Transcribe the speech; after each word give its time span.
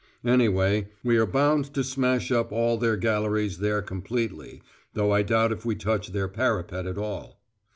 Anyway, 0.25 0.89
we 1.03 1.15
are 1.15 1.27
bound 1.27 1.71
to 1.75 1.83
smash 1.83 2.31
up 2.31 2.51
all 2.51 2.75
their 2.75 2.97
galleries 2.97 3.59
there 3.59 3.83
completely, 3.83 4.63
though 4.95 5.11
I 5.11 5.21
doubt 5.21 5.51
if 5.51 5.63
we 5.63 5.75
touch 5.75 6.07
their 6.07 6.27
parapet 6.27 6.87
at 6.87 6.97
all." 6.97 7.39